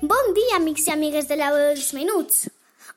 [0.00, 2.44] Bon dia, amics i amigues de la veu dels menuts.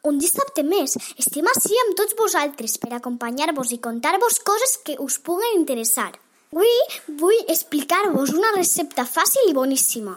[0.05, 5.15] Un dissabte més estem així amb tots vosaltres per acompanyar-vos i contar-vos coses que us
[5.17, 6.11] puguen interessar.
[6.53, 6.69] Avui
[7.17, 10.13] vull explicar-vos una recepta fàcil i boníssima.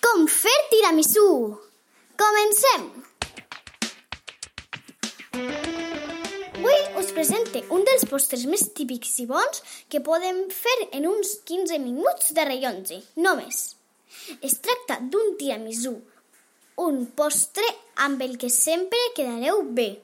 [0.00, 1.26] Com fer tiramisú!
[2.16, 2.88] Comencem!
[6.54, 9.60] Avui us presente un dels postres més típics i bons
[9.92, 13.74] que podem fer en uns 15 minuts de rellotge, només.
[14.40, 15.98] Es tracta d'un tiramisú,
[16.76, 17.66] un postre
[18.06, 20.00] amb el que sempre quedareu bé.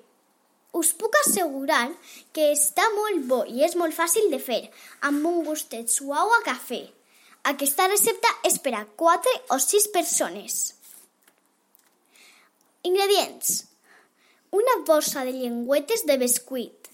[0.73, 1.89] Us puc assegurar
[2.33, 4.61] que està molt bo i és molt fàcil de fer,
[5.03, 6.85] amb un gustet suau a cafè.
[7.51, 10.61] Aquesta recepta és per a 4 o 6 persones.
[12.87, 13.65] Ingredients.
[14.55, 16.91] Una bossa de llengüetes de bescuit,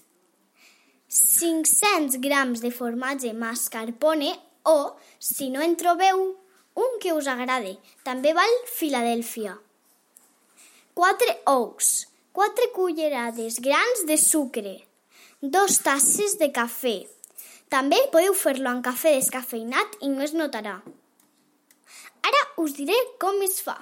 [1.09, 4.33] 500 grams de formatge mascarpone
[4.63, 6.35] o, si no en trobeu,
[6.75, 7.77] un que us agrade.
[8.05, 9.55] També val Filadèlfia.
[10.97, 14.71] 4 ous, 4 cullerades grans de sucre,
[15.43, 17.05] 2 tasses de cafè.
[17.69, 20.73] També podeu fer-lo amb cafè descafeinat i no es notarà.
[22.25, 23.77] Ara us diré com es fa.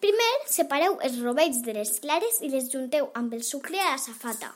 [0.00, 4.00] Primer, separeu els rovells de les clares i les junteu amb el sucre a la
[4.00, 4.54] safata.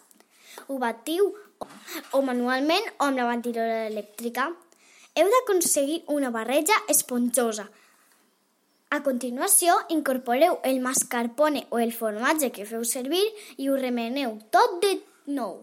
[0.72, 1.28] Ho batiu
[2.16, 4.48] o manualment o amb la batidora elèctrica.
[5.12, 7.68] Heu d'aconseguir una barreja esponjosa.
[8.94, 13.24] A continuació, incorporeu el mascarpone o el formatge que feu servir
[13.58, 14.92] i ho remeneu tot de
[15.38, 15.56] nou.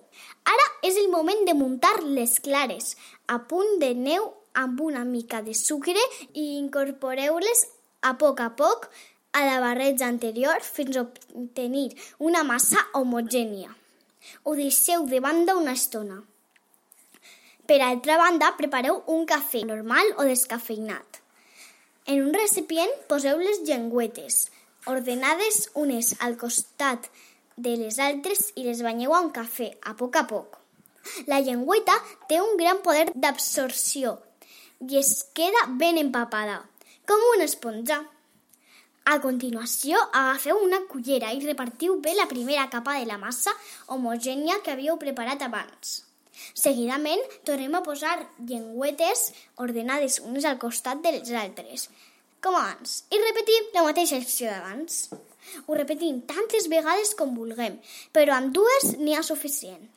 [0.53, 2.97] Ara és el moment de muntar les clares,
[3.31, 4.25] a punt de neu
[4.63, 7.63] amb una mica de sucre i incorporeu-les
[8.03, 8.89] a poc a poc
[9.31, 11.87] a la barreja anterior fins a obtenir
[12.19, 13.71] una massa homogènia.
[14.43, 16.19] Ho deixeu de banda una estona.
[17.63, 21.20] Per altra banda, prepareu un cafè normal o descafeinat.
[22.09, 24.47] En un recipient poseu les llengüetes,
[24.89, 27.05] ordenades unes al costat
[27.57, 30.57] de les altres i les banyeu amb cafè, a poc a poc.
[31.29, 31.93] La llengüeta
[32.29, 34.17] té un gran poder d'absorció
[34.89, 36.57] i es queda ben empapada,
[37.05, 38.01] com una esponja.
[39.05, 43.53] A continuació, agafeu una cullera i repartiu bé la primera capa de la massa
[43.87, 46.01] homogènia que havíeu preparat abans.
[46.53, 49.31] Seguidament, tornem a posar llengüetes
[49.65, 51.87] ordenades unes al costat de les altres,
[52.41, 55.07] com abans, i repetim la mateixa acció d'abans.
[55.67, 57.79] Ho repetim tantes vegades com vulguem,
[58.15, 59.89] però amb dues n'hi ha suficient.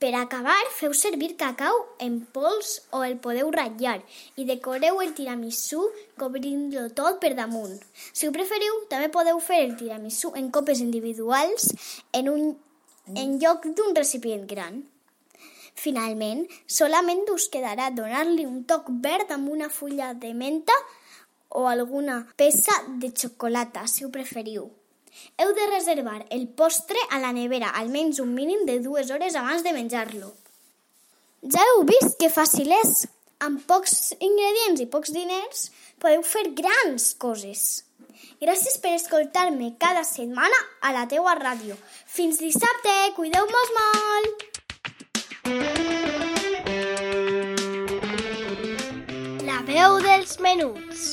[0.00, 3.98] Per acabar, feu servir cacau en pols o el podeu ratllar
[4.40, 5.82] i decoreu el tiramisú
[6.22, 7.74] cobrint-lo tot per damunt.
[8.08, 11.68] Si ho preferiu, també podeu fer el tiramisú en copes individuals
[12.16, 12.54] en, un,
[13.16, 14.82] en lloc d'un recipient gran.
[15.74, 20.76] Finalment, solament us quedarà donar-li un toc verd amb una fulla de menta
[21.50, 24.68] o alguna peça de xocolata, si ho preferiu.
[25.38, 29.64] Heu de reservar el postre a la nevera almenys un mínim de dues hores abans
[29.66, 30.30] de menjar-lo.
[31.42, 33.06] Ja heu vist que fàcil és?
[33.40, 35.70] Amb pocs ingredients i pocs diners
[36.02, 37.62] podeu fer grans coses.
[38.42, 41.78] Gràcies per escoltar-me cada setmana a la teua ràdio.
[42.04, 42.92] Fins dissabte!
[43.16, 44.44] Cuideu-vos molt!
[49.48, 51.08] La veu dels menuts.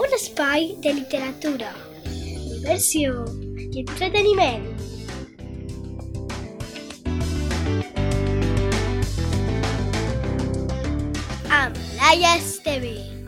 [0.00, 1.74] Un espai de literatura,
[2.08, 3.26] diversió
[3.68, 4.79] i entreteniment.
[12.10, 13.19] Amb Laia Esteve.